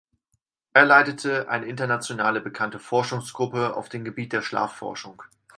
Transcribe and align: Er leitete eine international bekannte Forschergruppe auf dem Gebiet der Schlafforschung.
Er 0.73 0.83
leitete 0.85 1.47
eine 1.47 1.67
international 1.67 2.41
bekannte 2.41 2.79
Forschergruppe 2.79 3.75
auf 3.75 3.87
dem 3.87 4.03
Gebiet 4.03 4.33
der 4.33 4.41
Schlafforschung. 4.41 5.21